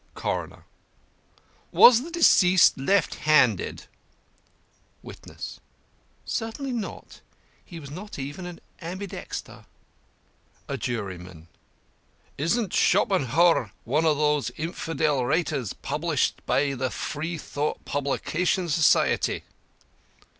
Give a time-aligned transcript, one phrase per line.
[0.15, 0.65] CORONER:
[1.71, 3.83] Was the deceased left handed?
[5.03, 5.59] WITNESS:
[6.25, 7.21] Certainly not.
[7.63, 9.65] He was not even ambidexter.
[10.67, 11.49] A JURYMAN:
[12.35, 19.43] Isn't Shoppinhour one of the infidel writers, published by the Freethought Publication Society?